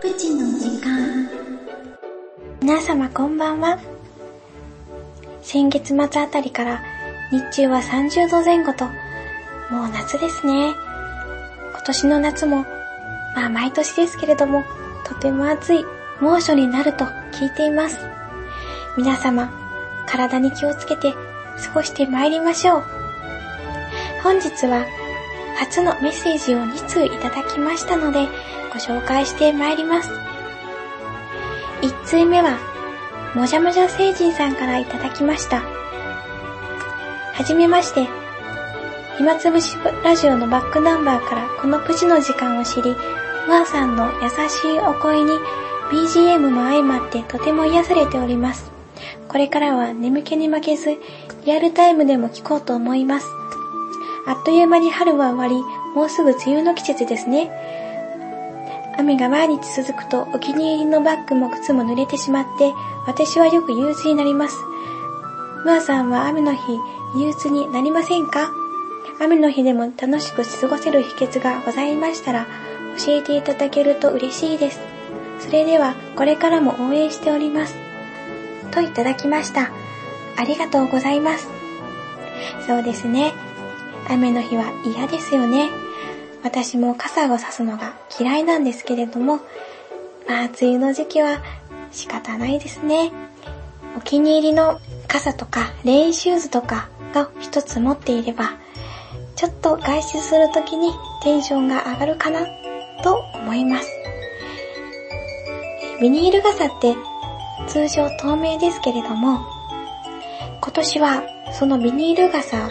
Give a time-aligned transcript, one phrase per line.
[0.00, 1.28] プチの時間
[2.60, 3.78] 皆様こんばんは。
[5.42, 6.82] 先月末あたりから
[7.30, 8.84] 日中は30度前後と、
[9.70, 10.74] もう夏ですね。
[11.72, 12.64] 今年の夏も、
[13.34, 14.64] まあ毎年ですけれども、
[15.04, 15.84] とても暑い
[16.20, 17.98] 猛暑になると聞いています。
[18.96, 19.50] 皆様、
[20.06, 21.18] 体に気をつけて過
[21.74, 22.84] ごして参りましょう。
[24.22, 24.84] 本日は
[25.60, 28.26] 初のメッセージを2通いただきましたので、
[28.72, 30.10] ご紹介して参ります。
[31.82, 32.58] 1通目は、
[33.34, 35.60] もじゃもじゃ星人さんからいただきました。
[35.60, 38.08] はじめまして、
[39.18, 42.96] 暇つぶしラジオのバックナンバーからこのプチの時間を知り、
[43.46, 45.32] マーさんの優しいお声に
[45.90, 48.72] BGM も相まってとても癒されております。
[49.28, 50.96] これからは眠気に負けず、
[51.44, 53.39] リアルタイムでも聞こうと思います。
[54.30, 55.60] あっという間に春は終わり、
[55.92, 57.50] もうすぐ梅雨の季節ですね。
[58.96, 62.72] 雨が毎日続くとお気に入りのバッグも靴も濡れてしまって、
[63.08, 64.54] 私はよく憂鬱になります。
[65.64, 66.78] ムアさんは雨の日、
[67.16, 68.52] 憂鬱になりませんか？
[69.20, 72.46] 雨の日でも楽しく過ごせる秘訣がございましたら、
[73.04, 74.78] 教えていただけると嬉しいです。
[75.40, 77.74] それでは、これからも応援しております。
[78.70, 79.72] といただきました。
[80.36, 81.48] ありがとうございます。
[82.64, 83.32] そうですね。
[84.10, 85.70] 雨の日は嫌ですよね。
[86.42, 89.36] 私も傘を差すのが嫌いなんですけれども、
[90.26, 91.38] まあ、梅雨の時期は
[91.92, 93.12] 仕方ないですね。
[93.96, 98.52] お気に入りの傘とかレインシューズとかが一つ持っていれば、
[99.36, 102.46] ちょっと外出するときにテンションが上がるかな
[103.02, 103.88] と思います。
[106.00, 106.96] ビニール傘って
[107.68, 109.40] 通常透明ですけれども、
[110.60, 111.22] 今年は
[111.52, 112.70] そのビニール傘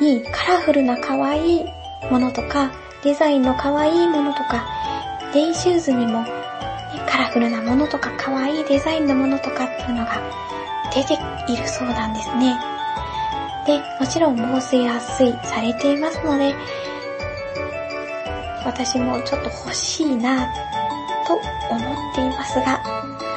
[0.00, 1.64] にカラフルな可愛い
[2.10, 2.70] ものとか、
[3.02, 4.66] デザインの可愛いものとか、
[5.34, 6.38] レインシューズにも、ね
[7.06, 10.22] カラフルなものとか可愛いデザインのものとかっていうのが
[10.94, 11.14] 出て
[11.52, 12.58] いるそうなんですね。
[13.66, 16.54] で、もちろん防水圧水されていますので、
[18.64, 20.46] 私もちょっと欲しいな
[21.26, 21.34] と
[21.70, 22.80] 思っていますが、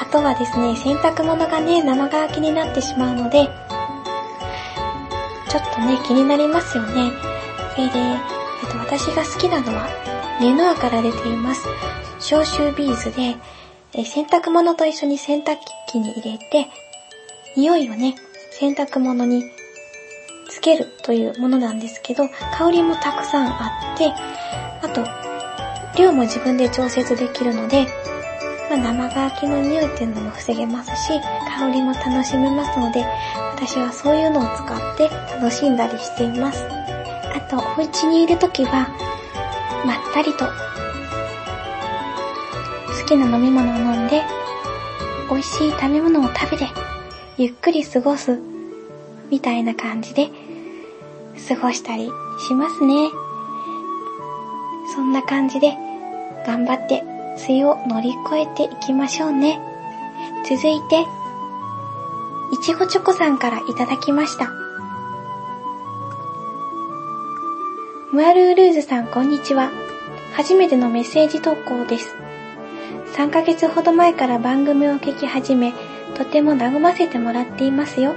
[0.00, 3.48] あとはですね、洗濯物がね、生乾きになってしまうので、
[5.50, 7.10] ちょっとね、気になりますよね。
[7.74, 9.88] それで、えっと、私が好きなのは、
[10.40, 11.66] レノアから出ています、
[12.20, 13.34] 消臭ビーズで、
[13.92, 15.56] え洗濯物と一緒に洗濯
[15.88, 16.68] 機に入れて、
[17.56, 18.14] 匂いをね、
[18.52, 19.42] 洗濯物に
[20.48, 24.12] つけるというものなんですけど、香りもたくさんあって、
[24.82, 25.04] あと、
[26.00, 27.88] 量も自分で調節できるので、
[28.70, 31.20] まあ、生乾きの匂いっていうのも防げますし、
[31.58, 33.04] 香りも楽しめますので、
[33.56, 36.64] 私はそういうのを使っ楽しんだりしています。
[37.34, 38.88] あと、お家にいるときは、
[39.84, 40.52] まったりと、好
[43.06, 44.22] きな飲み物を飲んで、
[45.30, 46.68] 美味しい食べ物を食べて、
[47.38, 48.40] ゆっくり過ごす、
[49.30, 50.30] みたいな感じで、
[51.48, 52.10] 過ごしたり
[52.46, 53.08] しますね。
[54.94, 55.76] そんな感じで、
[56.46, 57.02] 頑張って、
[57.48, 59.60] 梅雨を乗り越えていきましょうね。
[60.48, 61.06] 続いて、
[62.52, 64.69] いちごチョコさんからいただきました。
[68.12, 69.70] ムアルールーズさんこんにちは。
[70.34, 72.16] 初めてのメッセージ投稿です。
[73.14, 75.72] 3ヶ月ほど前から番組を聞き始め、
[76.16, 78.16] とても和ませてもらっていますよ。